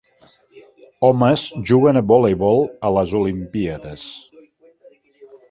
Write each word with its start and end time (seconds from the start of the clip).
Homes 1.09 1.43
juguen 1.71 1.99
a 2.01 2.03
voleibol 2.13 2.65
a 2.89 2.91
les 2.97 3.15
olimpíades. 3.21 4.09